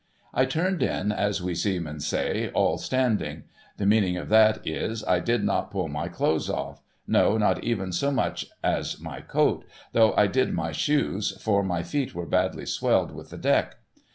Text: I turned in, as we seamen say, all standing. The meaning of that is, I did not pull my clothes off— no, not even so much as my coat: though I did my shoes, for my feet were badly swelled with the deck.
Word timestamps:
I 0.33 0.45
turned 0.45 0.81
in, 0.81 1.11
as 1.11 1.43
we 1.43 1.53
seamen 1.53 1.99
say, 1.99 2.49
all 2.55 2.79
standing. 2.79 3.43
The 3.77 3.85
meaning 3.85 4.17
of 4.17 4.29
that 4.29 4.65
is, 4.65 5.03
I 5.05 5.19
did 5.19 5.43
not 5.43 5.69
pull 5.69 5.89
my 5.89 6.07
clothes 6.07 6.49
off— 6.49 6.81
no, 7.07 7.37
not 7.37 7.63
even 7.63 7.91
so 7.91 8.09
much 8.09 8.47
as 8.63 8.99
my 8.99 9.21
coat: 9.21 9.63
though 9.93 10.15
I 10.15 10.25
did 10.25 10.53
my 10.55 10.71
shoes, 10.71 11.39
for 11.39 11.61
my 11.61 11.83
feet 11.83 12.15
were 12.15 12.25
badly 12.25 12.65
swelled 12.65 13.11
with 13.11 13.29
the 13.29 13.37
deck. 13.37 13.75